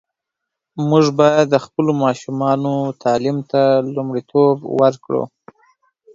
موږ 0.89 1.05
باید 1.19 1.45
د 1.49 1.55
خپلو 1.65 1.91
ماشومانو 2.03 2.73
تعلیم 3.03 3.37
ته 3.51 3.61
لومړیتوب 3.95 4.55
ورکړو. 4.81 5.23